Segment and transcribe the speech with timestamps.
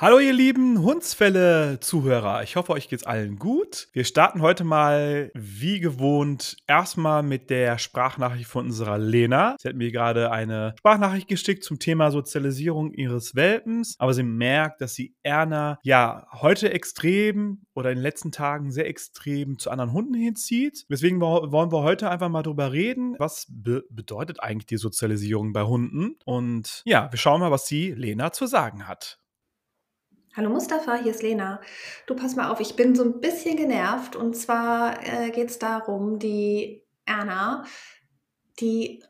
[0.00, 2.42] Hallo ihr lieben Hundsfälle-Zuhörer.
[2.42, 3.88] Ich hoffe, euch geht's allen gut.
[3.92, 9.56] Wir starten heute mal wie gewohnt erstmal mit der Sprachnachricht von unserer Lena.
[9.60, 14.80] Sie hat mir gerade eine Sprachnachricht geschickt zum Thema Sozialisierung ihres Welpens, aber sie merkt,
[14.80, 19.92] dass sie Erna ja heute extrem oder in den letzten Tagen sehr extrem zu anderen
[19.92, 20.86] Hunden hinzieht.
[20.88, 25.64] Deswegen wollen wir heute einfach mal drüber reden, was be bedeutet eigentlich die Sozialisierung bei
[25.64, 26.16] Hunden.
[26.24, 29.18] Und ja, wir schauen mal, was sie Lena zu sagen hat.
[30.36, 31.60] Hallo Mustafa, hier ist Lena.
[32.06, 35.58] Du pass mal auf, ich bin so ein bisschen genervt und zwar äh, geht es
[35.58, 37.64] darum, die Erna,
[38.60, 39.02] die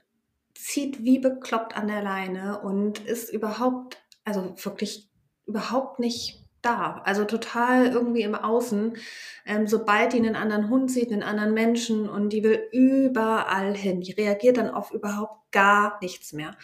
[0.55, 5.11] zieht wie bekloppt an der Leine und ist überhaupt, also wirklich
[5.45, 7.03] überhaupt nicht da.
[7.05, 8.97] Also total irgendwie im Außen.
[9.45, 14.01] Ähm, sobald die einen anderen Hund sieht, einen anderen Menschen und die will überall hin.
[14.01, 16.57] Die reagiert dann auf überhaupt gar nichts mehr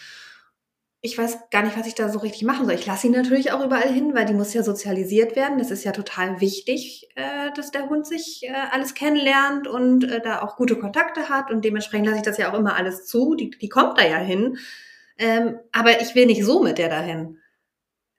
[1.00, 2.74] ich weiß gar nicht, was ich da so richtig machen soll.
[2.74, 5.58] Ich lasse ihn natürlich auch überall hin, weil die muss ja sozialisiert werden.
[5.58, 10.20] Das ist ja total wichtig, äh, dass der Hund sich äh, alles kennenlernt und äh,
[10.20, 11.50] da auch gute Kontakte hat.
[11.50, 13.34] Und dementsprechend lasse ich das ja auch immer alles zu.
[13.34, 14.58] Die, die kommt da ja hin.
[15.18, 17.38] Ähm, aber ich will nicht so mit der dahin.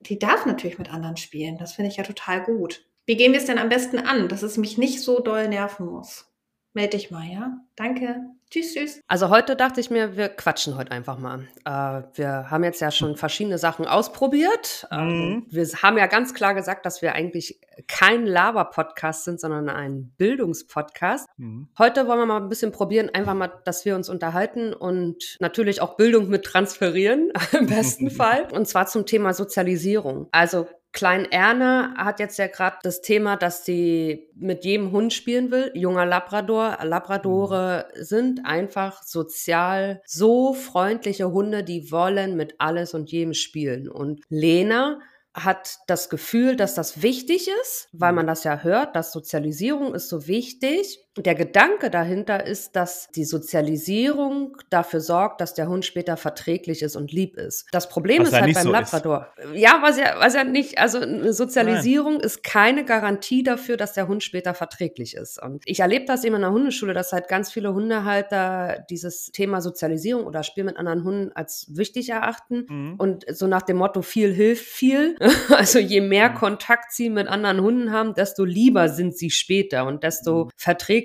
[0.02, 1.58] Die darf natürlich mit anderen spielen.
[1.58, 2.86] Das finde ich ja total gut.
[3.06, 5.88] Wie gehen wir es denn am besten an, dass es mich nicht so doll nerven
[5.88, 6.32] muss?
[6.74, 7.58] Meld dich mal, ja?
[7.76, 8.37] Danke.
[8.50, 9.02] Tschüss, tschüss.
[9.08, 11.48] Also heute dachte ich mir, wir quatschen heute einfach mal.
[11.66, 14.88] Äh, wir haben jetzt ja schon verschiedene Sachen ausprobiert.
[14.90, 15.46] Ähm, mhm.
[15.50, 21.28] wir haben ja ganz klar gesagt, dass wir eigentlich kein Laber-Podcast sind, sondern ein Bildungspodcast.
[21.36, 21.68] Mhm.
[21.78, 25.82] Heute wollen wir mal ein bisschen probieren, einfach mal, dass wir uns unterhalten und natürlich
[25.82, 28.48] auch Bildung mit transferieren, im besten Fall.
[28.54, 30.28] Und zwar zum Thema Sozialisierung.
[30.32, 30.68] Also
[30.98, 35.70] Klein Erne hat jetzt ja gerade das Thema, dass sie mit jedem Hund spielen will.
[35.76, 36.80] Junger Labrador.
[36.82, 38.04] Labradore mhm.
[38.04, 43.88] sind einfach sozial so freundliche Hunde, die wollen mit alles und jedem spielen.
[43.88, 45.00] Und Lena
[45.36, 48.30] hat das Gefühl, dass das wichtig ist, weil man mhm.
[48.30, 50.98] das ja hört, dass Sozialisierung ist so wichtig.
[51.18, 56.96] Der Gedanke dahinter ist, dass die Sozialisierung dafür sorgt, dass der Hund später verträglich ist
[56.96, 57.68] und lieb ist.
[57.72, 59.34] Das Problem was ist halt beim so Labrador.
[59.38, 59.56] Ist.
[59.56, 62.22] Ja, was ja, was ja nicht, also eine Sozialisierung Nein.
[62.22, 65.42] ist keine Garantie dafür, dass der Hund später verträglich ist.
[65.42, 69.62] Und ich erlebe das eben in der Hundeschule, dass halt ganz viele Hundehalter dieses Thema
[69.62, 72.66] Sozialisierung oder Spiel mit anderen Hunden als wichtig erachten.
[72.70, 72.96] Mhm.
[72.98, 75.16] Und so nach dem Motto viel hilft viel.
[75.50, 76.36] Also je mehr mhm.
[76.36, 80.50] Kontakt sie mit anderen Hunden haben, desto lieber sind sie später und desto mhm.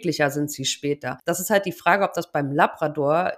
[0.03, 1.19] Verträglicher sind sie später.
[1.25, 3.33] Das ist halt die Frage, ob das beim Labrador,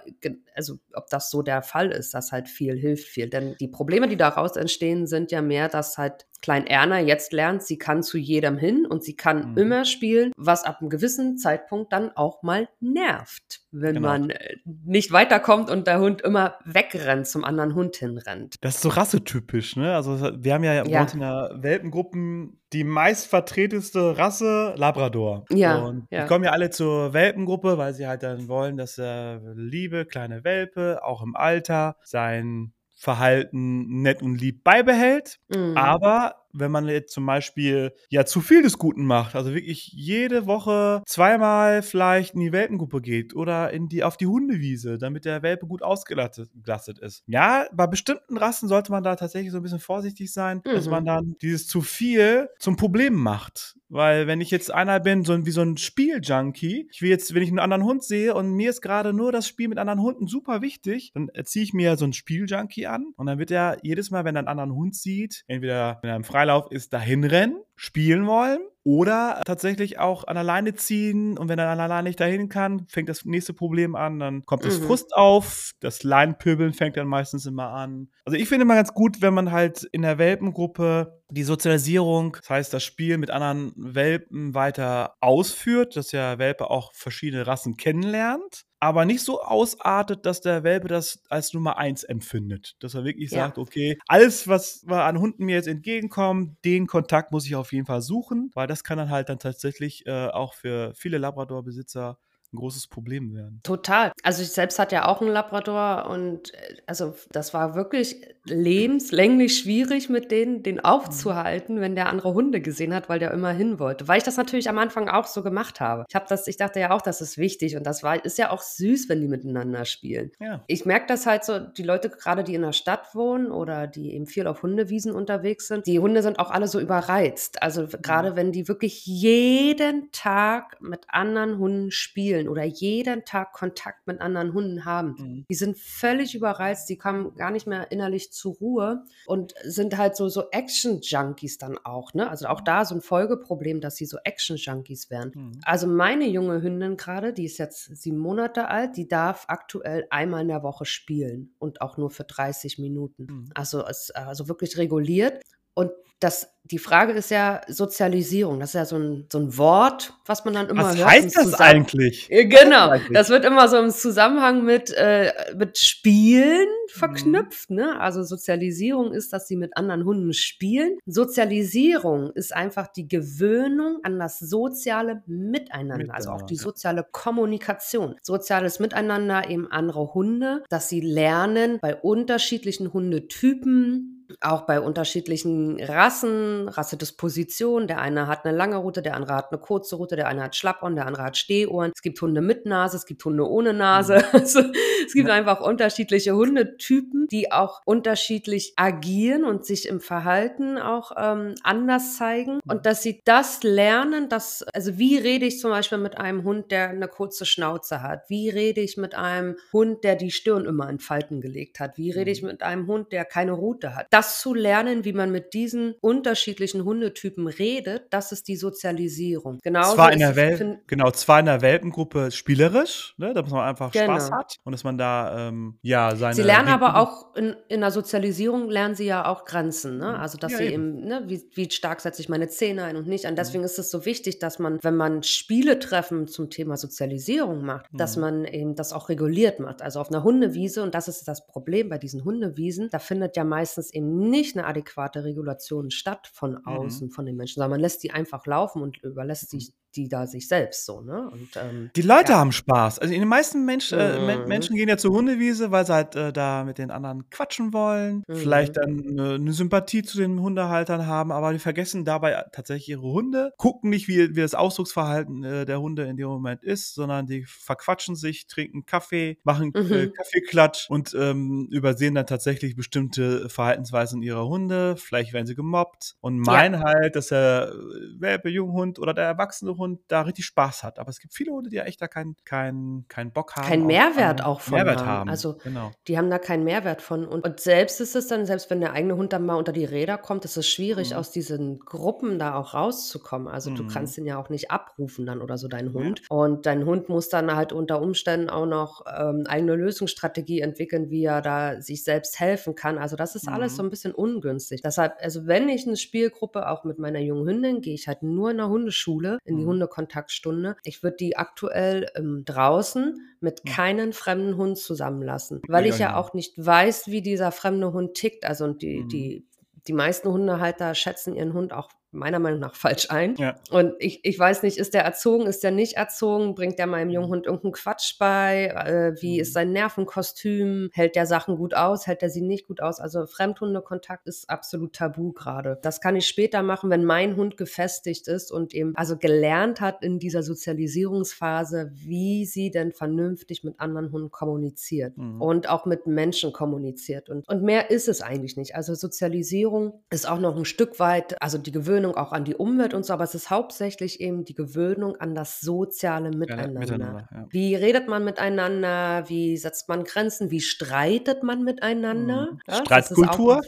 [0.55, 3.29] also ob das so der Fall ist, dass halt viel hilft viel.
[3.29, 7.63] Denn die Probleme, die daraus entstehen, sind ja mehr, dass halt Klein Erna jetzt lernt,
[7.63, 9.57] sie kann zu jedem hin und sie kann mhm.
[9.57, 14.09] immer spielen, was ab einem gewissen Zeitpunkt dann auch mal nervt, wenn genau.
[14.09, 18.57] man äh, nicht weiterkommt und der Hund immer wegrennt, zum anderen Hund hinrennt.
[18.61, 19.95] Das ist so rassetypisch, ne?
[19.95, 21.07] Also wir haben ja, ja.
[21.11, 25.45] in der Welpengruppen die meistvertreteste Rasse Labrador.
[25.49, 26.23] Ja, und ja.
[26.23, 30.43] die kommen ja alle zur Welpengruppe, weil sie halt dann wollen, dass der liebe kleine
[30.43, 35.77] Welpe auch im Alter sein Verhalten nett und lieb beibehält, mhm.
[35.77, 40.45] aber wenn man jetzt zum Beispiel ja zu viel des Guten macht, also wirklich jede
[40.45, 45.43] Woche zweimal vielleicht in die Welpengruppe geht oder in die, auf die Hundewiese, damit der
[45.43, 47.23] Welpe gut ausgelastet ist.
[47.27, 50.71] Ja, bei bestimmten Rassen sollte man da tatsächlich so ein bisschen vorsichtig sein, mhm.
[50.71, 51.07] dass man mhm.
[51.07, 53.75] dann dieses zu viel zum Problem macht.
[53.89, 57.43] Weil wenn ich jetzt einer bin, so wie so ein Spieljunkie, ich will jetzt, wenn
[57.43, 60.27] ich einen anderen Hund sehe und mir ist gerade nur das Spiel mit anderen Hunden
[60.27, 64.11] super wichtig, dann ziehe ich mir so einen Spieljunkie an und dann wird er jedes
[64.11, 67.63] Mal, wenn er einen anderen Hund sieht, entweder in einem Freilauf Freilauf ist dahin rennen,
[67.75, 72.49] spielen wollen oder tatsächlich auch an alleine ziehen und wenn er an alleine nicht dahin
[72.49, 74.85] kann, fängt das nächste Problem an, dann kommt das mhm.
[74.85, 78.09] Frust auf, das Leinpöbeln fängt dann meistens immer an.
[78.25, 82.49] Also ich finde immer ganz gut, wenn man halt in der Welpengruppe die Sozialisierung, das
[82.51, 88.65] heißt das Spiel mit anderen Welpen weiter ausführt, dass der Welpe auch verschiedene Rassen kennenlernt
[88.85, 92.75] aber nicht so ausartet, dass der Welpe das als Nummer eins empfindet.
[92.79, 93.39] Dass er wirklich ja.
[93.39, 97.87] sagt, okay, alles, was an Hunden mir jetzt entgegenkommt, den Kontakt muss ich auf jeden
[97.87, 102.19] Fall suchen, weil das kann dann halt dann tatsächlich äh, auch für viele Labrador-Besitzer
[102.55, 103.59] ein großes Problem werden.
[103.63, 104.11] Total.
[104.23, 109.57] Also ich selbst hatte ja auch einen Labrador und äh, also das war wirklich lebenslänglich
[109.57, 113.79] schwierig, mit denen den aufzuhalten, wenn der andere Hunde gesehen hat, weil der immer hin
[113.79, 114.07] wollte.
[114.07, 116.05] Weil ich das natürlich am Anfang auch so gemacht habe.
[116.07, 118.51] Ich habe das, ich dachte ja auch, das ist wichtig und das war, ist ja
[118.51, 120.31] auch süß, wenn die miteinander spielen.
[120.39, 120.63] Ja.
[120.67, 124.13] Ich merke das halt so, die Leute gerade, die in der Stadt wohnen oder die
[124.13, 127.61] eben viel auf Hundewiesen unterwegs sind, die Hunde sind auch alle so überreizt.
[127.63, 128.35] Also gerade mhm.
[128.35, 134.53] wenn die wirklich jeden Tag mit anderen Hunden spielen oder jeden Tag Kontakt mit anderen
[134.53, 135.45] Hunden haben, mhm.
[135.49, 140.15] die sind völlig überreizt, die kommen gar nicht mehr innerlich zur Ruhe und sind halt
[140.15, 142.13] so, so Action-Junkies dann auch.
[142.13, 142.29] Ne?
[142.29, 145.31] Also auch da so ein Folgeproblem, dass sie so Action-Junkies werden.
[145.33, 145.59] Mhm.
[145.63, 150.41] Also meine junge Hündin gerade, die ist jetzt sieben Monate alt, die darf aktuell einmal
[150.41, 153.27] in der Woche spielen und auch nur für 30 Minuten.
[153.29, 153.49] Mhm.
[153.53, 155.41] Also, also wirklich reguliert.
[155.73, 158.59] Und das, die Frage ist ja Sozialisierung.
[158.59, 161.07] Das ist ja so ein, so ein Wort, was man dann immer was hört.
[161.07, 162.29] Was heißt das eigentlich?
[162.29, 162.95] Genau.
[163.11, 167.69] Das wird immer so im Zusammenhang mit, äh, mit Spielen verknüpft.
[167.69, 167.75] Mhm.
[167.75, 167.99] Ne?
[167.99, 170.97] Also Sozialisierung ist, dass sie mit anderen Hunden spielen.
[171.05, 178.15] Sozialisierung ist einfach die Gewöhnung an das soziale Miteinander, Miteinander also auch die soziale Kommunikation.
[178.21, 186.67] Soziales Miteinander, eben andere Hunde, dass sie lernen, bei unterschiedlichen Hundetypen auch bei unterschiedlichen Rassen,
[186.69, 187.87] Rassedisposition.
[187.87, 190.55] Der eine hat eine lange Route, der andere hat eine kurze Route, der eine hat
[190.55, 191.91] Schlappohren, der andere hat Stehohren.
[191.93, 194.17] Es gibt Hunde mit Nase, es gibt Hunde ohne Nase.
[194.17, 194.25] Mhm.
[194.45, 194.59] Also,
[195.05, 195.33] es gibt ja.
[195.33, 202.59] einfach unterschiedliche Hundetypen, die auch unterschiedlich agieren und sich im Verhalten auch ähm, anders zeigen.
[202.67, 206.69] Und dass sie das lernen, dass, also wie rede ich zum Beispiel mit einem Hund,
[206.71, 208.29] der eine kurze Schnauze hat?
[208.29, 211.97] Wie rede ich mit einem Hund, der die Stirn immer in Falten gelegt hat?
[211.97, 212.49] Wie rede ich mhm.
[212.49, 214.07] mit einem Hund, der keine Route hat?
[214.15, 219.59] Das zu lernen, wie man mit diesen unterschiedlichen Hundetypen redet, das ist die Sozialisierung.
[219.61, 219.93] Genau.
[219.93, 224.13] Zwar in der Wel genau, zwar in der Welpengruppe spielerisch, ne, dass man einfach genau.
[224.13, 226.33] Spaß hat und dass man da ähm, ja seine.
[226.33, 230.11] Sie lernen Linken aber auch in, in der Sozialisierung lernen sie ja auch Grenzen, ne?
[230.11, 230.15] Mhm.
[230.15, 232.95] Also dass ja, sie eben, eben ne, wie, wie stark setze ich meine Zähne ein
[232.95, 233.35] und nicht an.
[233.35, 233.65] Deswegen mhm.
[233.65, 237.97] ist es so wichtig, dass man, wenn man Spiele treffen zum Thema Sozialisierung macht, mhm.
[237.97, 239.81] dass man eben das auch reguliert macht.
[239.81, 243.43] Also auf einer Hundewiese, und das ist das Problem bei diesen Hundewiesen, da findet ja
[243.43, 246.65] meistens eben nicht eine adäquate Regulation statt von mhm.
[246.65, 247.11] außen, mhm.
[247.11, 250.47] von den Menschen, sondern man lässt die einfach laufen und überlässt sich die da sich
[250.47, 251.29] selbst so, ne?
[251.31, 252.39] Und, ähm, die Leute ja.
[252.39, 252.99] haben Spaß.
[252.99, 254.47] Also die meisten Mensch, äh, mhm.
[254.47, 258.23] Menschen gehen ja zur Hundewiese, weil sie halt äh, da mit den anderen quatschen wollen,
[258.27, 258.35] mhm.
[258.35, 263.01] vielleicht dann eine, eine, Sympathie zu den Hundehaltern haben, aber die vergessen dabei tatsächlich ihre
[263.01, 267.25] Hunde, gucken nicht, wie, wie das Ausdrucksverhalten äh, der Hunde in dem Moment ist, sondern
[267.25, 270.13] die verquatschen sich, trinken Kaffee, machen äh, mhm.
[270.13, 274.95] Kaffeeklatsch und ähm, übersehen dann tatsächlich bestimmte Verhaltensweisen ihrer Hunde.
[274.97, 276.81] Vielleicht werden sie gemobbt und meinen ja.
[276.81, 280.99] halt, dass der äh, Welpe, Junghund oder der erwachsene Hund Hund da richtig Spaß hat.
[280.99, 283.67] Aber es gibt viele Hunde, die ja echt da keinen kein, kein Bock haben.
[283.67, 285.07] Kein Mehrwert auch von Mehrwert haben.
[285.07, 285.29] haben.
[285.29, 285.91] Also genau.
[286.07, 287.25] die haben da keinen Mehrwert von.
[287.25, 289.85] Und, und, selbst ist es dann, selbst wenn der eigene Hund dann mal unter die
[289.85, 291.17] Räder kommt, ist es schwierig, mhm.
[291.17, 293.47] aus diesen Gruppen da auch rauszukommen.
[293.47, 293.75] Also mhm.
[293.75, 296.21] du kannst den ja auch nicht abrufen dann oder so, deinen Hund.
[296.29, 296.35] Ja.
[296.35, 301.23] Und dein Hund muss dann halt unter Umständen auch noch ähm, eigene Lösungsstrategie entwickeln, wie
[301.23, 302.97] er da sich selbst helfen kann.
[302.97, 303.53] Also das ist mhm.
[303.53, 304.81] alles so ein bisschen ungünstig.
[304.81, 308.51] Deshalb, also wenn ich eine Spielgruppe auch mit meiner jungen Hündin, gehe ich halt nur
[308.51, 309.69] in der Hundeschule, in die mhm.
[309.75, 310.75] Hundekontaktstunde.
[310.83, 313.71] Ich würde die aktuell ähm, draußen mit hm.
[313.71, 318.45] keinem fremden Hund zusammenlassen, weil ich ja auch nicht weiß, wie dieser fremde Hund tickt.
[318.45, 319.09] Also und die, mhm.
[319.09, 319.47] die,
[319.87, 323.35] die meisten Hundehalter schätzen ihren Hund auch meiner Meinung nach falsch ein.
[323.35, 323.55] Ja.
[323.69, 326.55] Und ich, ich weiß nicht, ist der erzogen, ist der nicht erzogen?
[326.55, 328.67] Bringt der meinem jungen Hund irgendeinen Quatsch bei?
[328.67, 329.53] Äh, wie ist mhm.
[329.53, 330.89] sein Nervenkostüm?
[330.93, 332.07] Hält der Sachen gut aus?
[332.07, 332.99] Hält er sie nicht gut aus?
[332.99, 335.79] Also Fremdhundekontakt ist absolut tabu gerade.
[335.81, 340.03] Das kann ich später machen, wenn mein Hund gefestigt ist und eben also gelernt hat
[340.03, 345.41] in dieser Sozialisierungsphase, wie sie denn vernünftig mit anderen Hunden kommuniziert mhm.
[345.41, 347.29] und auch mit Menschen kommuniziert.
[347.29, 348.75] Und, und mehr ist es eigentlich nicht.
[348.75, 352.55] Also Sozialisierung ist auch noch ein Stück weit, also die Gewöhnung Gewöhnung auch an die
[352.55, 356.73] Umwelt und so, aber es ist hauptsächlich eben die Gewöhnung an das soziale Miteinander.
[356.73, 357.47] Ja, miteinander ja.
[357.49, 359.23] Wie redet man miteinander?
[359.27, 360.51] Wie setzt man Grenzen?
[360.51, 362.51] Wie streitet man miteinander?
[362.51, 362.59] Mhm.
[362.67, 363.61] Ja, Streitkultur?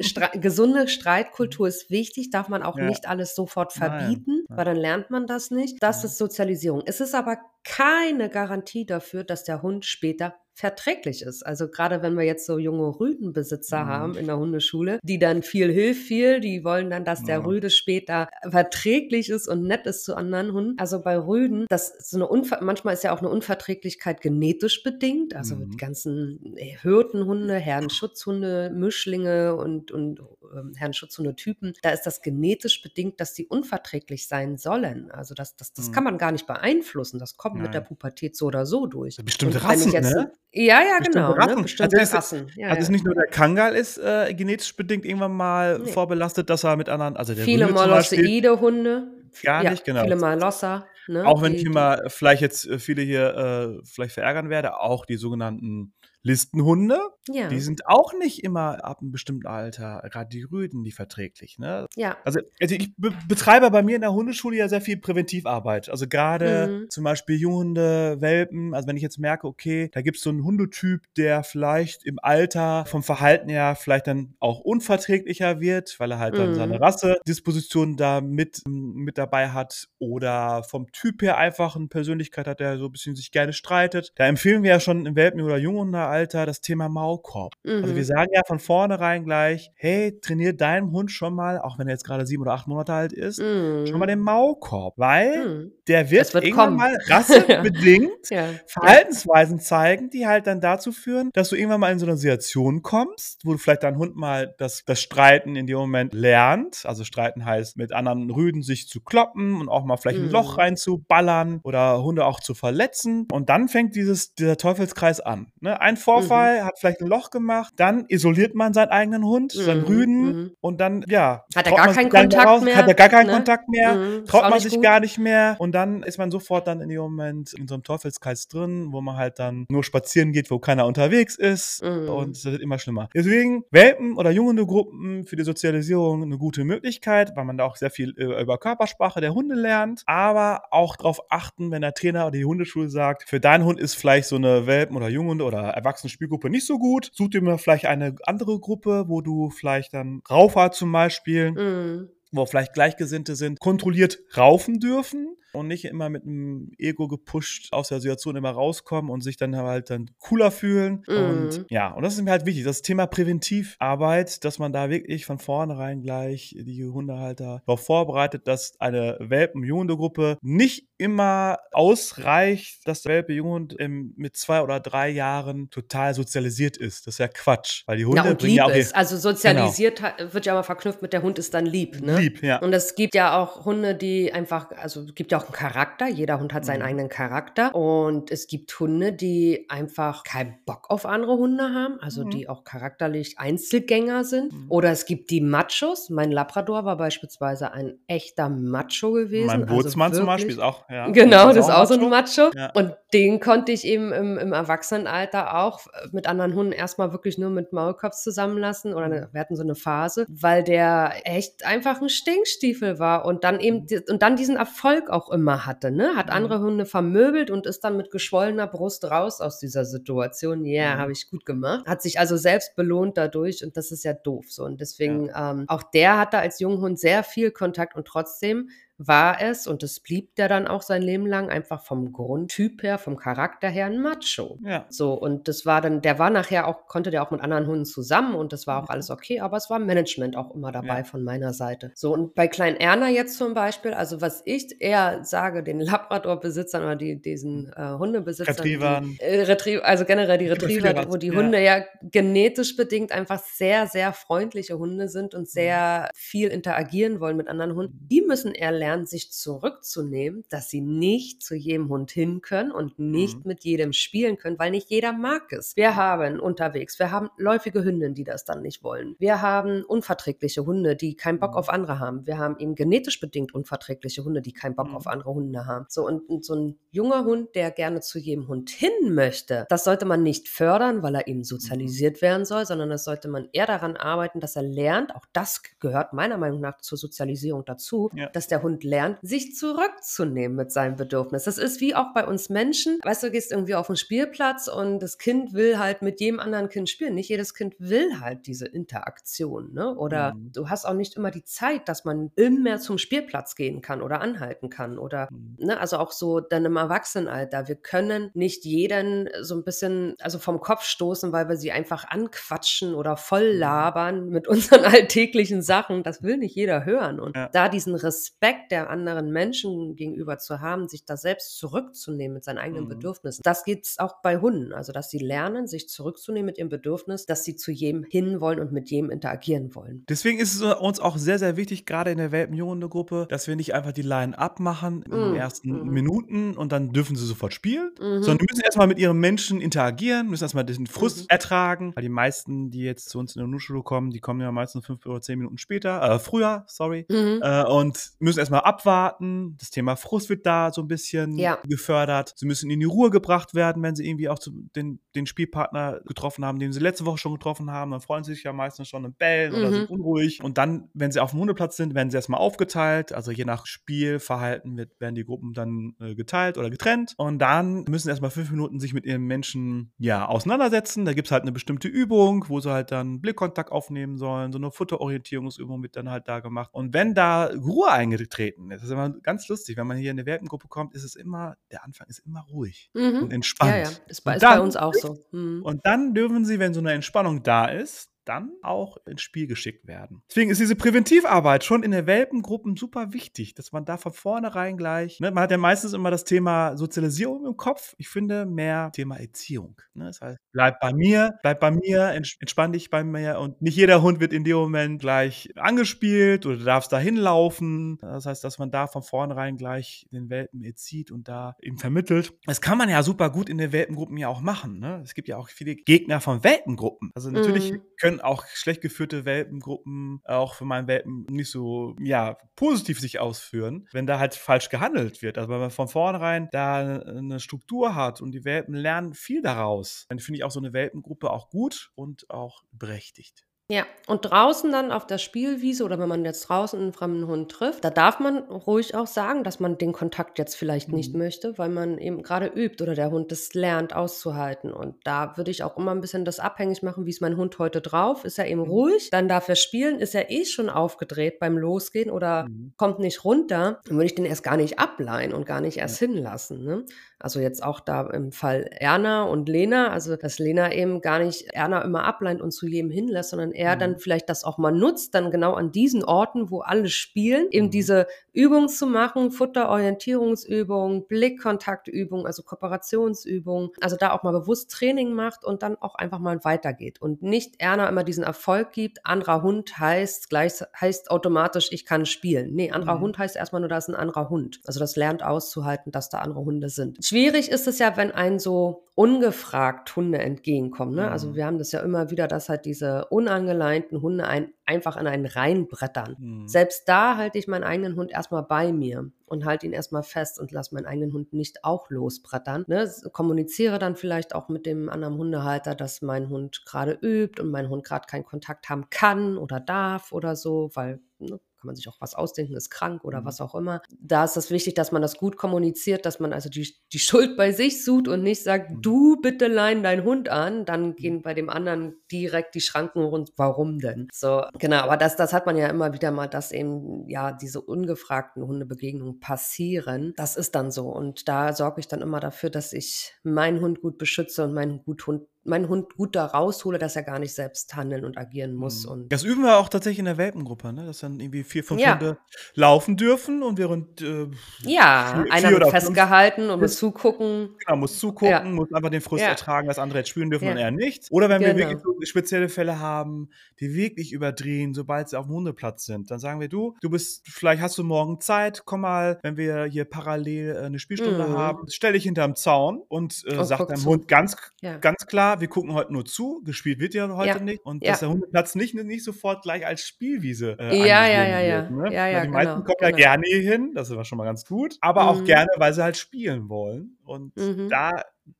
[0.00, 4.58] Stre gesunde Streitkultur ist wichtig, darf man auch nicht alles sofort verbieten, Nein.
[4.58, 5.82] weil dann lernt man das nicht.
[5.82, 6.82] Das ist Sozialisierung.
[6.86, 11.44] Es ist aber keine Garantie dafür, dass der Hund später verträglich ist.
[11.44, 13.88] Also gerade wenn wir jetzt so junge Rüdenbesitzer mhm.
[13.88, 17.70] haben in der Hundeschule, die dann viel hilft viel, die wollen dann, dass der Rüde
[17.70, 20.78] später verträglich ist und nett ist zu anderen Hunden.
[20.78, 24.82] Also bei Rüden, das ist so eine Unver manchmal ist ja auch eine Unverträglichkeit genetisch
[24.82, 25.34] bedingt.
[25.34, 25.70] Also mhm.
[25.70, 30.20] die ganzen Hürdenhunde, Herrenschutzhunde, Mischlinge und, und
[30.56, 35.10] ähm, Herrenschutzhunde-Typen, da ist das genetisch bedingt, dass die unverträglich sein sollen.
[35.10, 35.92] Also das, das, das mhm.
[35.92, 37.18] kann man gar nicht beeinflussen.
[37.18, 37.64] Das kommt Nein.
[37.64, 39.16] mit der Pubertät so oder so durch.
[39.24, 40.32] Bestimmte Rassen, jetzt, ne?
[40.52, 41.32] Ja, ja, genau.
[41.32, 41.56] Rassen.
[41.56, 41.62] Ne?
[41.62, 42.52] Bestimmte also Rassen.
[42.56, 42.82] Ja, also ja.
[42.82, 45.90] ist nicht nur der Kangal ist äh, genetisch bedingt irgendwann mal nee.
[45.90, 49.08] vorbelastet, dass er mit anderen, also der Viele Molosseide-Hunde.
[49.42, 50.02] Gar nicht, genau.
[50.02, 50.86] Viele Malosser.
[51.08, 51.26] Ne?
[51.26, 55.04] Auch wenn die, ich immer vielleicht jetzt äh, viele hier äh, vielleicht verärgern werde, auch
[55.04, 57.48] die sogenannten Listenhunde, ja.
[57.48, 61.58] die sind auch nicht immer ab einem bestimmten Alter, gerade die Rüden, die verträglich.
[61.58, 61.86] Ne?
[61.96, 62.16] Ja.
[62.24, 65.88] Also, also ich be betreibe bei mir in der Hundeschule ja sehr viel Präventivarbeit.
[65.88, 66.90] Also gerade mhm.
[66.90, 68.74] zum Beispiel Junghunde, Welpen.
[68.74, 72.18] Also wenn ich jetzt merke, okay, da gibt es so einen Hundetyp, der vielleicht im
[72.20, 76.38] Alter vom Verhalten her vielleicht dann auch unverträglicher wird, weil er halt mhm.
[76.38, 76.82] dann seine.
[76.82, 82.78] Rassedisposition da mit, mit dabei hat oder vom Typ her einfach eine Persönlichkeit hat, der
[82.78, 84.12] so ein bisschen sich gerne streitet.
[84.16, 87.54] Da empfehlen wir ja schon im Welpen- oder Junghunde Alter das Thema Maulkorb.
[87.64, 87.82] Mhm.
[87.82, 88.06] Also wir mhm.
[88.06, 92.04] sagen ja von vornherein gleich, hey, trainier deinem Hund schon mal, auch wenn er jetzt
[92.04, 93.86] gerade sieben oder acht Monate alt ist, mhm.
[93.86, 95.72] schon mal den Maulkorb, weil mhm.
[95.88, 96.76] der wird, wird irgendwann kommen.
[96.76, 98.48] mal rassebedingt ja.
[98.66, 102.82] Verhaltensweisen zeigen, die halt dann dazu führen, dass du irgendwann mal in so eine Situation
[102.82, 106.84] kommst, wo du vielleicht dein Hund mal das, das Streiten in dem Moment lernt.
[106.84, 110.54] Also Streiten heißt, mit anderen Rüden sich zu kloppen und auch mal vielleicht ein Loch
[110.54, 110.60] mhm.
[110.60, 113.26] reinzuballern oder Hunde auch zu verletzen.
[113.32, 115.52] Und dann fängt dieses, dieser Teufelskreis an.
[115.60, 115.80] Ne?
[115.80, 116.64] Ein Vorfall, mhm.
[116.64, 119.62] hat vielleicht ein Loch gemacht, dann isoliert man seinen eigenen Hund, mhm.
[119.62, 120.50] seinen Rüden mhm.
[120.60, 121.44] und dann, ja.
[121.54, 122.76] Hat er gar keinen Kontakt raus, mehr?
[122.76, 123.32] Hat er gar keinen ne?
[123.34, 124.24] Kontakt mehr, mhm.
[124.26, 124.82] traut man sich gut.
[124.82, 127.82] gar nicht mehr und dann ist man sofort dann in dem Moment in so einem
[127.82, 132.08] Teufelskreis drin, wo man halt dann nur spazieren geht, wo keiner unterwegs ist mhm.
[132.08, 133.08] und es wird immer schlimmer.
[133.14, 137.76] Deswegen Welpen oder junge Gruppen für die Sozialisierung eine gute Möglichkeit, weil man da auch
[137.76, 142.26] sehr viel äh, über Körpersprache der Hunde lernt, aber auch darauf achten, wenn der Trainer
[142.26, 145.60] oder die Hundeschule sagt, für deinen Hund ist vielleicht so eine Welpen- oder Junghunde oder
[145.60, 147.10] Erwachsene Erwachsenenspielgruppe nicht so gut.
[147.12, 152.08] Such dir mal vielleicht eine andere Gruppe, wo du vielleicht dann Raufer zum Beispiel, mm.
[152.32, 157.88] Wo vielleicht Gleichgesinnte sind, kontrolliert raufen dürfen und nicht immer mit einem Ego gepusht aus
[157.88, 161.04] der Situation immer rauskommen und sich dann halt dann cooler fühlen.
[161.06, 161.16] Mhm.
[161.16, 162.64] Und ja, und das ist mir halt wichtig.
[162.64, 168.80] Das Thema Präventivarbeit, dass man da wirklich von vornherein gleich die Hundehalter darauf vorbereitet, dass
[168.80, 173.76] eine Welpen-Junghunde-Gruppe nicht immer ausreicht, dass der Welpe-Junghund
[174.16, 177.06] mit zwei oder drei Jahren total sozialisiert ist.
[177.06, 178.94] Das ist ja Quatsch, weil die Hunde ja, und lieb ja auch ist.
[178.94, 180.32] Also sozialisiert genau.
[180.32, 182.21] wird ja aber verknüpft mit der Hund ist dann lieb, ne?
[182.22, 182.58] Lieb, ja.
[182.58, 186.08] Und es gibt ja auch Hunde, die einfach, also es gibt ja auch einen Charakter.
[186.08, 186.86] Jeder Hund hat seinen mhm.
[186.86, 187.74] eigenen Charakter.
[187.74, 192.30] Und es gibt Hunde, die einfach keinen Bock auf andere Hunde haben, also mhm.
[192.30, 194.52] die auch charakterlich Einzelgänger sind.
[194.52, 194.66] Mhm.
[194.68, 196.10] Oder es gibt die Machos.
[196.10, 199.46] Mein Labrador war beispielsweise ein echter Macho gewesen.
[199.46, 201.08] Mein also Bootsmann also zum Beispiel ist auch, ja.
[201.08, 202.50] Genau, das ist auch, so ein Macho.
[202.54, 202.70] Ja.
[202.74, 205.80] Und den konnte ich eben im, im Erwachsenenalter auch
[206.12, 208.94] mit anderen Hunden erstmal wirklich nur mit Maulkops zusammenlassen.
[208.94, 213.44] Oder eine, wir hatten so eine Phase, weil der echt einfach ein Stinkstiefel war und
[213.44, 214.02] dann eben mhm.
[214.08, 216.16] und dann diesen Erfolg auch immer hatte, ne?
[216.16, 216.32] Hat mhm.
[216.32, 220.64] andere Hunde vermöbelt und ist dann mit geschwollener Brust raus aus dieser Situation.
[220.64, 221.00] Ja, yeah, mhm.
[221.00, 221.86] habe ich gut gemacht.
[221.86, 224.64] Hat sich also selbst belohnt dadurch und das ist ja doof so.
[224.64, 225.52] Und deswegen, ja.
[225.52, 228.68] ähm, auch der hatte als Junghund sehr viel Kontakt und trotzdem
[229.06, 232.98] war es, und es blieb der dann auch sein Leben lang, einfach vom Grundtyp her,
[232.98, 234.58] vom Charakter her ein Macho.
[234.64, 234.86] Ja.
[234.88, 237.84] So, und das war dann, der war nachher auch, konnte der auch mit anderen Hunden
[237.84, 241.04] zusammen und das war auch alles okay, aber es war Management auch immer dabei ja.
[241.04, 241.92] von meiner Seite.
[241.94, 246.82] So, und bei Klein Erna jetzt zum Beispiel, also was ich eher sage, den Labrador-Besitzern
[246.82, 249.16] oder die, diesen äh, Hundebesitzern, Retrievern.
[249.20, 251.34] Die, äh, Retriever, also generell die Retriever, wo die ja.
[251.34, 256.10] Hunde ja genetisch bedingt einfach sehr, sehr freundliche Hunde sind und sehr mhm.
[256.14, 260.80] viel interagieren wollen mit anderen Hunden, die müssen eher lernen, lernen, sich zurückzunehmen, dass sie
[260.80, 263.42] nicht zu jedem Hund hin können und nicht mhm.
[263.46, 265.76] mit jedem spielen können, weil nicht jeder mag es.
[265.76, 269.16] Wir haben unterwegs, wir haben läufige Hündinnen, die das dann nicht wollen.
[269.18, 271.56] Wir haben unverträgliche Hunde, die keinen Bock mhm.
[271.56, 272.26] auf andere haben.
[272.26, 274.96] Wir haben eben genetisch bedingt unverträgliche Hunde, die keinen Bock mhm.
[274.96, 275.86] auf andere Hunde haben.
[275.88, 279.84] So, und, und so ein junger Hund, der gerne zu jedem Hund hin möchte, das
[279.84, 281.44] sollte man nicht fördern, weil er eben mhm.
[281.44, 285.62] sozialisiert werden soll, sondern das sollte man eher daran arbeiten, dass er lernt, auch das
[285.80, 288.28] gehört meiner Meinung nach zur Sozialisierung dazu, ja.
[288.30, 291.44] dass der Hund lernt, sich zurückzunehmen mit seinem Bedürfnis.
[291.44, 292.98] Das ist wie auch bei uns Menschen.
[293.02, 296.40] Weißt du, du gehst irgendwie auf den Spielplatz und das Kind will halt mit jedem
[296.40, 297.14] anderen Kind spielen.
[297.14, 299.94] Nicht jedes Kind will halt diese Interaktion, ne?
[299.96, 300.52] Oder mhm.
[300.52, 304.20] du hast auch nicht immer die Zeit, dass man immer zum Spielplatz gehen kann oder
[304.20, 305.56] anhalten kann oder, mhm.
[305.58, 305.80] ne?
[305.80, 307.68] Also auch so dann im Erwachsenenalter.
[307.68, 312.04] Wir können nicht jeden so ein bisschen, also vom Kopf stoßen, weil wir sie einfach
[312.08, 313.58] anquatschen oder voll mhm.
[313.58, 316.02] labern mit unseren alltäglichen Sachen.
[316.02, 317.20] Das will nicht jeder hören.
[317.20, 317.48] Und ja.
[317.52, 322.58] da diesen Respekt der anderen Menschen gegenüber zu haben, sich da selbst zurückzunehmen mit seinen
[322.58, 322.88] eigenen mhm.
[322.88, 323.42] Bedürfnissen.
[323.44, 327.44] Das geht auch bei Hunden, also dass sie lernen, sich zurückzunehmen mit ihrem Bedürfnis, dass
[327.44, 330.04] sie zu jedem hinwollen und mit jedem interagieren wollen.
[330.08, 333.74] Deswegen ist es uns auch sehr, sehr wichtig, gerade in der Welpen-Junge-Gruppe, dass wir nicht
[333.74, 335.24] einfach die Line abmachen in mhm.
[335.24, 335.90] den ersten mhm.
[335.90, 338.22] Minuten und dann dürfen sie sofort spielen, mhm.
[338.22, 341.26] sondern die müssen erstmal mit ihren Menschen interagieren, müssen erstmal den Frust mhm.
[341.28, 344.52] ertragen, weil die meisten, die jetzt zu uns in der Nuschule kommen, die kommen ja
[344.52, 347.40] meistens fünf oder zehn Minuten später, äh, früher, sorry, mhm.
[347.42, 349.56] äh, und müssen erstmal abwarten.
[349.58, 351.58] Das Thema Frust wird da so ein bisschen ja.
[351.64, 352.34] gefördert.
[352.36, 354.38] Sie müssen in die Ruhe gebracht werden, wenn sie irgendwie auch
[354.76, 357.90] den, den Spielpartner getroffen haben, den sie letzte Woche schon getroffen haben.
[357.92, 360.42] Dann freuen sie sich ja meistens schon und bellen oder sind unruhig.
[360.42, 363.12] Und dann, wenn sie auf dem Hundeplatz sind, werden sie erstmal aufgeteilt.
[363.12, 367.14] Also je nach Spielverhalten wird, werden die Gruppen dann äh, geteilt oder getrennt.
[367.16, 371.04] Und dann müssen erstmal fünf Minuten sich mit ihren Menschen ja auseinandersetzen.
[371.04, 374.52] Da gibt es halt eine bestimmte Übung, wo sie halt dann Blickkontakt aufnehmen sollen.
[374.52, 376.70] So eine Futterorientierungsübung wird dann halt da gemacht.
[376.72, 380.18] Und wenn da Ruhe eingetreten ist, das ist immer ganz lustig, wenn man hier in
[380.18, 383.22] eine Werkengruppe kommt, ist es immer, der Anfang ist immer ruhig mhm.
[383.22, 383.70] und entspannt.
[383.72, 385.18] Ja, ja, ist bei, ist dann, bei uns auch so.
[385.32, 385.62] Mhm.
[385.62, 389.86] Und dann dürfen sie, wenn so eine Entspannung da ist, dann auch ins Spiel geschickt
[389.86, 390.22] werden.
[390.28, 394.76] Deswegen ist diese Präventivarbeit schon in der Welpengruppen super wichtig, dass man da von vornherein
[394.76, 397.94] gleich, ne, man hat ja meistens immer das Thema Sozialisierung im Kopf.
[397.98, 399.80] Ich finde mehr Thema Erziehung.
[399.94, 400.06] Ne?
[400.06, 404.02] Das heißt, bleib bei mir, bleib bei mir, entspann dich bei mir und nicht jeder
[404.02, 407.98] Hund wird in dem Moment gleich angespielt oder darfst da hinlaufen.
[408.00, 412.32] Das heißt, dass man da von vornherein gleich den Welpen erzieht und da eben vermittelt.
[412.46, 414.78] Das kann man ja super gut in den Welpengruppen ja auch machen.
[414.78, 415.00] Ne?
[415.04, 417.10] Es gibt ja auch viele Gegner von Welpengruppen.
[417.14, 417.82] Also natürlich mhm.
[418.00, 423.18] können können auch schlecht geführte Welpengruppen auch für meinen Welpen nicht so, ja, positiv sich
[423.18, 425.38] ausführen, wenn da halt falsch gehandelt wird.
[425.38, 430.04] Also wenn man von vornherein da eine Struktur hat und die Welpen lernen viel daraus,
[430.08, 433.46] dann finde ich auch so eine Welpengruppe auch gut und auch berechtigt.
[433.72, 437.50] Ja, und draußen dann auf der Spielwiese oder wenn man jetzt draußen einen fremden Hund
[437.50, 440.96] trifft, da darf man ruhig auch sagen, dass man den Kontakt jetzt vielleicht mhm.
[440.96, 444.74] nicht möchte, weil man eben gerade übt oder der Hund das lernt auszuhalten.
[444.74, 447.58] Und da würde ich auch immer ein bisschen das abhängig machen, wie ist mein Hund
[447.58, 448.26] heute drauf?
[448.26, 448.70] Ist er eben mhm.
[448.70, 449.08] ruhig?
[449.08, 450.00] Dann darf er spielen.
[450.00, 452.74] Ist er eh schon aufgedreht beim Losgehen oder mhm.
[452.76, 453.80] kommt nicht runter?
[453.86, 456.08] Dann würde ich den erst gar nicht ableihen und gar nicht erst ja.
[456.08, 456.62] hinlassen.
[456.62, 456.84] Ne?
[457.22, 461.54] Also jetzt auch da im Fall Erna und Lena, also dass Lena eben gar nicht
[461.54, 463.80] Erna immer ableint und zu jedem hinlässt, sondern er mhm.
[463.80, 467.66] dann vielleicht das auch mal nutzt, dann genau an diesen Orten, wo alle spielen, eben
[467.66, 467.70] mhm.
[467.70, 475.44] diese Übung zu machen, Futterorientierungsübung, Blickkontaktübung, also Kooperationsübung, also da auch mal bewusst Training macht
[475.44, 479.78] und dann auch einfach mal weitergeht und nicht Erna immer diesen Erfolg gibt, anderer Hund
[479.78, 482.54] heißt gleich heißt automatisch, ich kann spielen.
[482.54, 483.02] Nee, anderer mhm.
[483.02, 484.60] Hund heißt erstmal nur, da ist ein anderer Hund.
[484.66, 487.04] Also das lernt auszuhalten, dass da andere Hunde sind.
[487.04, 490.94] Schwierig ist es ja, wenn ein so ungefragt Hunde entgegenkommen.
[490.94, 491.10] Ne?
[491.10, 491.34] Also mhm.
[491.34, 495.26] wir haben das ja immer wieder, dass halt diese unangeleinten Hunde ein, einfach in einen
[495.26, 496.16] reinbrettern.
[496.18, 496.48] Mhm.
[496.48, 500.40] Selbst da halte ich meinen eigenen Hund erstmal bei mir und halte ihn erstmal fest
[500.40, 502.64] und lasse meinen eigenen Hund nicht auch losbrettern.
[502.68, 502.90] Ne?
[503.12, 507.68] Kommuniziere dann vielleicht auch mit dem anderen Hundehalter, dass mein Hund gerade übt und mein
[507.68, 511.88] Hund gerade keinen Kontakt haben kann oder darf oder so, weil ne, kann man sich
[511.88, 513.24] auch was ausdenken, ist krank oder mhm.
[513.24, 513.82] was auch immer.
[514.00, 517.36] Da ist es wichtig, dass man das gut kommuniziert, dass man also die, die Schuld
[517.36, 518.82] bei sich sucht und nicht sagt, mhm.
[518.82, 520.96] du bitte lein deinen Hund an, dann mhm.
[520.96, 524.08] gehen bei dem anderen direkt die Schranken rund, warum denn?
[524.12, 527.60] So, genau, aber das, das hat man ja immer wieder mal, dass eben ja diese
[527.60, 530.14] ungefragten Hundebegegnungen passieren.
[530.16, 533.80] Das ist dann so und da sorge ich dann immer dafür, dass ich meinen Hund
[533.80, 537.74] gut beschütze und meinen Hund meinen Hund gut da raushole, dass er gar nicht selbst
[537.74, 538.84] handeln und agieren muss.
[538.84, 538.92] Mhm.
[538.92, 540.86] Und das üben wir auch tatsächlich in der Welpengruppe, ne?
[540.86, 541.94] dass dann irgendwie vier, fünf ja.
[541.94, 542.18] Hunde
[542.54, 544.28] laufen dürfen und während äh,
[544.62, 547.56] Ja, vier, einer wird festgehalten und muss zugucken.
[547.66, 548.44] Genau, muss zugucken, ja.
[548.44, 549.30] muss einfach den Frust ja.
[549.30, 551.08] ertragen, dass andere jetzt spielen dürfen und er nicht.
[551.10, 551.56] Oder wenn genau.
[551.56, 553.30] wir wirklich spezielle Fälle haben,
[553.62, 557.22] die wirklich überdrehen, sobald sie auf dem Hundeplatz sind, dann sagen wir, du, du bist,
[557.28, 561.38] vielleicht hast du morgen Zeit, komm mal, wenn wir hier parallel äh, eine Spielstunde mhm.
[561.38, 564.36] haben, stell dich hinterm Zaun und äh, oh, sag deinem Hund ganz,
[564.80, 567.40] ganz klar, wir gucken heute nur zu, gespielt wird ja heute ja.
[567.40, 567.64] nicht.
[567.64, 567.92] Und ja.
[567.92, 571.70] dass der Hundeplatz nicht, nicht sofort gleich als Spielwiese äh, ja, ja, ja, ja.
[571.70, 571.92] Ne?
[571.92, 572.22] ja, ja.
[572.22, 572.90] Die meisten genau, kommen genau.
[572.90, 575.08] ja gerne hier hin, das ist schon mal ganz gut, aber mhm.
[575.08, 576.98] auch gerne, weil sie halt spielen wollen.
[577.04, 577.68] Und mhm.
[577.68, 577.90] da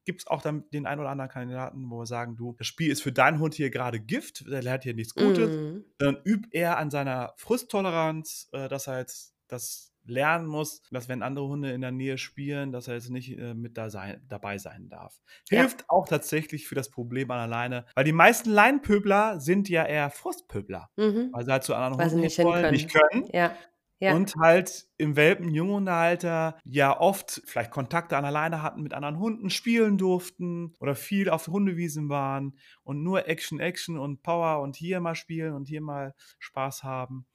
[0.05, 2.91] gibt es auch dann den einen oder anderen Kandidaten, wo wir sagen, du, das Spiel
[2.91, 5.57] ist für deinen Hund hier gerade Gift, der lernt hier nichts Gutes.
[5.57, 5.85] Mhm.
[5.99, 11.23] Dann übt er an seiner Frusttoleranz, äh, dass er jetzt das lernen muss, dass wenn
[11.23, 14.59] andere Hunde in der Nähe spielen, dass er jetzt nicht äh, mit da sein, dabei
[14.59, 15.21] sein darf.
[15.49, 15.87] Hilft ja.
[15.89, 20.91] auch tatsächlich für das Problem an alleine, weil die meisten Leinpöbler sind ja eher Frustpöbler,
[20.97, 21.31] mhm.
[21.33, 22.73] weil sie halt zu anderen weil Hunden nicht, wollen, können.
[22.73, 23.29] nicht können.
[23.33, 23.55] Ja.
[24.03, 24.17] Ja.
[24.17, 29.97] Und halt im Welpen-Junghundealter ja oft vielleicht Kontakte an alleine hatten mit anderen Hunden, spielen
[29.97, 35.15] durften oder viel auf Hundewiesen waren und nur Action, Action und Power und hier mal
[35.15, 37.27] spielen und hier mal Spaß haben.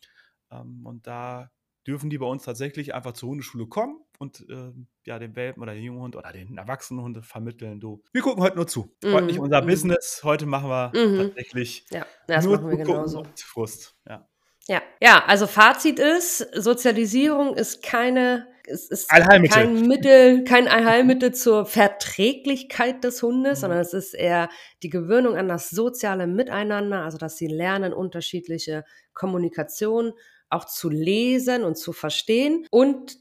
[0.51, 1.51] Ähm, und da
[1.87, 4.73] dürfen die bei uns tatsächlich einfach zur Hundeschule kommen und äh,
[5.05, 7.79] ja, den Welpen oder den jungen Hund oder den erwachsenen Hund vermitteln.
[7.79, 8.93] Du, wir gucken heute nur zu.
[9.05, 9.13] Mhm.
[9.13, 9.67] Heute nicht unser mhm.
[9.67, 10.19] Business.
[10.25, 11.17] Heute machen wir mhm.
[11.29, 13.23] tatsächlich ja, das nur machen wir genauso.
[13.37, 13.95] Frust.
[14.05, 14.27] Ja.
[14.67, 21.65] Ja, ja, also Fazit ist, Sozialisierung ist keine, es ist kein Mittel, kein Allheilmittel zur
[21.65, 23.61] Verträglichkeit des Hundes, mhm.
[23.61, 24.49] sondern es ist eher
[24.83, 30.13] die Gewöhnung an das soziale Miteinander, also dass sie lernen, unterschiedliche Kommunikation
[30.49, 32.65] auch zu lesen und zu verstehen.
[32.69, 33.17] Und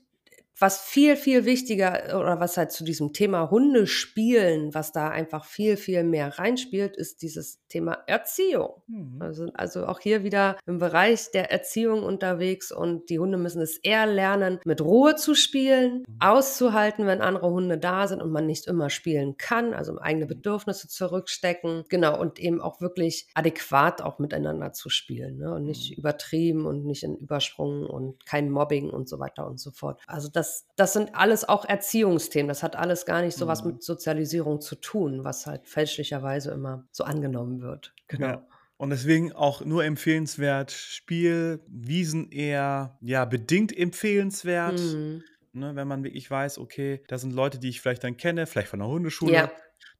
[0.58, 5.76] was viel, viel wichtiger oder was halt zu diesem Thema Hundespielen, was da einfach viel,
[5.76, 8.82] viel mehr reinspielt, ist dieses Thema Erziehung.
[8.86, 9.20] Mhm.
[9.20, 13.76] Also, also auch hier wieder im Bereich der Erziehung unterwegs und die Hunde müssen es
[13.76, 16.16] eher lernen, mit Ruhe zu spielen, mhm.
[16.20, 20.88] auszuhalten, wenn andere Hunde da sind und man nicht immer spielen kann, also eigene Bedürfnisse
[20.88, 25.52] zurückstecken, genau, und eben auch wirklich adäquat auch miteinander zu spielen ne?
[25.52, 25.98] und nicht mhm.
[25.98, 30.00] übertrieben und nicht in Übersprungen und kein Mobbing und so weiter und so fort.
[30.06, 32.48] Also das das, das sind alles auch Erziehungsthemen.
[32.48, 33.72] Das hat alles gar nicht so was mhm.
[33.72, 37.94] mit Sozialisierung zu tun, was halt fälschlicherweise immer so angenommen wird.
[38.08, 38.26] Genau.
[38.26, 38.46] Ja.
[38.78, 44.78] Und deswegen auch nur empfehlenswert, Spiel, Wiesen eher ja bedingt empfehlenswert.
[44.78, 45.22] Mhm.
[45.52, 48.68] Ne, wenn man wirklich weiß, okay, da sind Leute, die ich vielleicht dann kenne, vielleicht
[48.68, 49.50] von der Hundeschule, ja.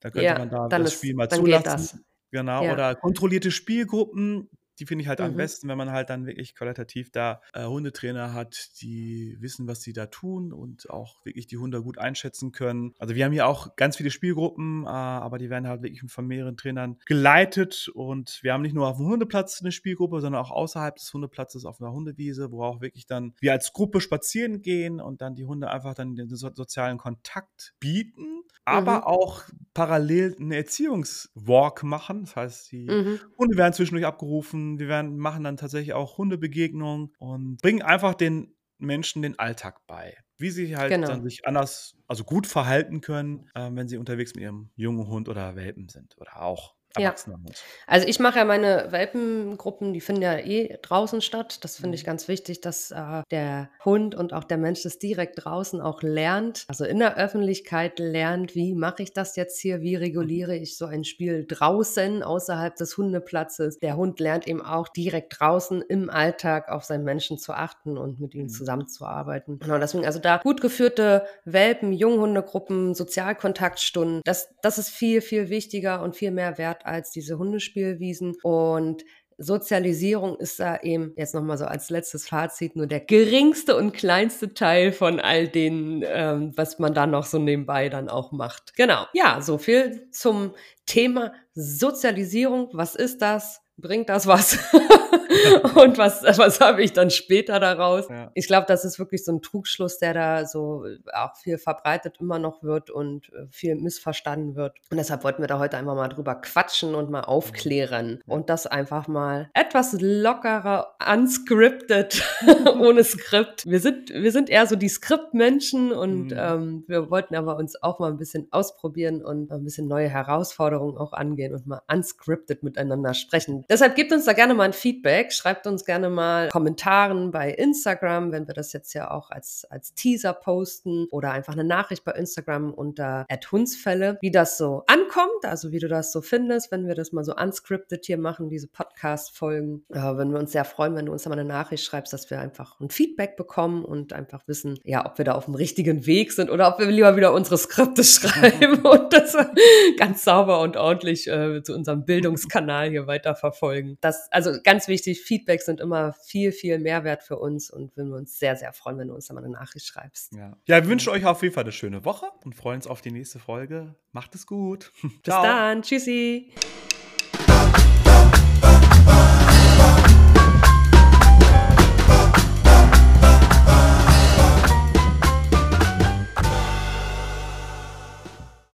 [0.01, 2.05] da könnte ja, man da das ist, Spiel mal zulassen.
[2.31, 2.73] Genau, ja.
[2.75, 5.27] oder kontrollierte Spielgruppen, die finde ich halt mhm.
[5.27, 9.83] am besten, wenn man halt dann wirklich qualitativ da äh, Hundetrainer hat, die wissen, was
[9.83, 12.95] sie da tun und auch wirklich die Hunde gut einschätzen können.
[12.99, 16.27] Also wir haben hier auch ganz viele Spielgruppen, äh, aber die werden halt wirklich von
[16.27, 20.51] mehreren Trainern geleitet und wir haben nicht nur auf dem Hundeplatz eine Spielgruppe, sondern auch
[20.51, 25.01] außerhalb des Hundeplatzes auf einer Hundewiese, wo auch wirklich dann wir als Gruppe spazieren gehen
[25.01, 29.05] und dann die Hunde einfach dann den so sozialen Kontakt bieten, aber mhm.
[29.05, 29.43] auch
[29.75, 32.23] parallel einen Erziehungswalk machen.
[32.25, 33.21] Das heißt, die mhm.
[33.39, 38.55] Hunde werden zwischendurch abgerufen, wir werden, machen dann tatsächlich auch Hundebegegnungen und bringen einfach den
[38.79, 40.17] Menschen den Alltag bei.
[40.39, 41.09] Wie sie halt genau.
[41.09, 45.29] dann sich anders, also gut verhalten können, äh, wenn sie unterwegs mit ihrem jungen Hund
[45.29, 47.55] oder Welpen sind oder auch Erwachsener ja.
[47.87, 51.65] Also ich mache ja meine Welpengruppen, die finden ja eh draußen statt.
[51.65, 52.07] Das finde ich mhm.
[52.07, 56.65] ganz wichtig, dass äh, der Hund und auch der Mensch das direkt draußen auch lernt.
[56.69, 60.87] Also in der Öffentlichkeit lernt, wie mache ich das jetzt hier, wie reguliere ich so
[60.87, 63.79] ein Spiel draußen außerhalb des Hundeplatzes.
[63.79, 68.21] Der Hund lernt eben auch direkt draußen im Alltag auf seinen Menschen zu achten und
[68.21, 68.51] mit ihnen mhm.
[68.51, 69.59] zusammenzuarbeiten.
[69.59, 76.03] Genau, deswegen also da gut geführte Welpen, Junghundegruppen, Sozialkontaktstunden, das, das ist viel, viel wichtiger
[76.03, 78.37] und viel mehr wert als diese Hundespielwiesen.
[78.43, 79.05] Und
[79.39, 84.55] Sozialisierung ist da eben jetzt nochmal so als letztes Fazit nur der geringste und kleinste
[84.55, 88.75] Teil von all den, ähm, was man da noch so nebenbei dann auch macht.
[88.77, 89.07] Genau.
[89.13, 90.55] Ja, so viel zum
[90.87, 92.71] Thema Sozialisierung.
[92.73, 93.61] Was ist das?
[93.77, 94.59] Bringt das was?
[95.75, 98.09] und was, was habe ich dann später daraus?
[98.09, 98.31] Ja.
[98.35, 102.39] Ich glaube, das ist wirklich so ein Trugschluss, der da so auch viel verbreitet immer
[102.39, 104.77] noch wird und äh, viel missverstanden wird.
[104.91, 108.67] Und deshalb wollten wir da heute einfach mal drüber quatschen und mal aufklären und das
[108.67, 112.23] einfach mal etwas lockerer, unscripted,
[112.81, 113.67] ohne Skript.
[113.67, 116.37] Wir sind, wir sind eher so die Skriptmenschen und mhm.
[116.37, 120.97] ähm, wir wollten aber uns auch mal ein bisschen ausprobieren und ein bisschen neue Herausforderungen
[120.97, 123.65] auch angehen und mal unscripted miteinander sprechen.
[123.69, 125.33] Deshalb gebt uns da gerne mal ein Feedback.
[125.33, 129.95] Schreibt uns gerne mal Kommentaren bei Instagram, wenn wir das jetzt ja auch als, als
[129.95, 135.73] Teaser posten oder einfach eine Nachricht bei Instagram unter Hunsfälle, wie das so ankommt, also
[135.73, 139.85] wie du das so findest, wenn wir das mal so unscripted hier machen, diese Podcast-Folgen.
[139.93, 142.31] Äh, wenn wir uns sehr freuen, wenn du uns da mal eine Nachricht schreibst, dass
[142.31, 146.07] wir einfach ein Feedback bekommen und einfach wissen, ja, ob wir da auf dem richtigen
[146.07, 149.37] Weg sind oder ob wir lieber wieder unsere Skripte schreiben und das
[149.99, 153.56] ganz sauber und ordentlich äh, zu unserem Bildungskanal hier weiterverfolgen.
[154.01, 155.23] Das, also ganz wichtig.
[155.23, 158.99] Feedback sind immer viel, viel Mehrwert für uns und würden wir uns sehr, sehr freuen,
[158.99, 160.33] wenn du uns da mal eine Nachricht schreibst.
[160.35, 163.01] Ja, ja wir wünschen euch auf jeden Fall eine schöne Woche und freuen uns auf
[163.01, 163.95] die nächste Folge.
[164.13, 164.93] Macht es gut.
[165.03, 165.83] Bis dann.
[165.83, 166.53] Tschüssi.